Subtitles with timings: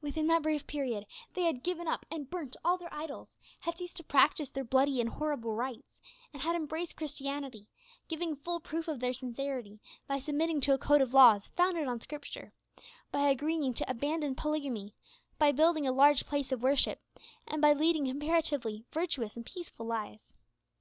[0.00, 3.96] Within that brief period they had given up and burnt all their idols, had ceased
[3.98, 6.00] to practise their bloody and horrible rites,
[6.32, 7.68] and had embraced Christianity
[8.08, 9.78] giving full proof of their sincerity
[10.08, 12.52] by submitting to a code of laws founded on Scripture,
[13.12, 14.96] by agreeing to abandon polygamy,
[15.38, 17.00] by building a large place of worship,
[17.46, 20.34] and by leading comparatively virtuous and peaceful lives.